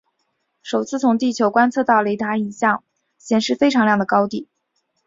[0.63, 2.83] 首次从地球观测到的雷达影像
[3.19, 4.47] 显示非常亮的高地。